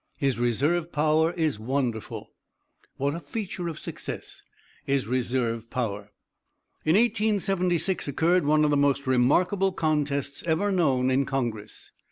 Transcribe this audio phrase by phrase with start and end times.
[0.17, 2.31] His reserve power is wonderful.
[2.97, 4.41] What a feature of success
[4.87, 6.11] is reserve power.
[6.83, 11.91] In 1876 occurred one of the most remarkable contests ever known in Congress.